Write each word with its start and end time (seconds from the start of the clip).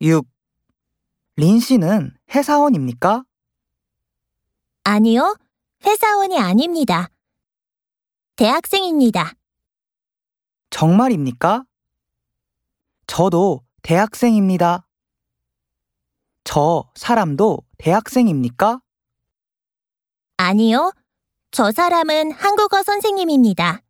6. 0.00 0.24
린 1.36 1.58
씨는 1.58 2.16
회사원입니까? 2.30 3.24
아니요, 4.84 5.36
회사원이 5.84 6.38
아닙니다. 6.38 7.08
대학생입니다. 8.36 9.32
정말입니까? 10.70 11.64
저도 13.08 13.64
대학생입니다. 13.82 14.86
저 16.44 16.88
사람도 16.94 17.58
대학생입니까? 17.78 18.80
아니요, 20.36 20.92
저 21.50 21.72
사람은 21.72 22.30
한국어 22.32 22.82
선생님입니다. 22.84 23.82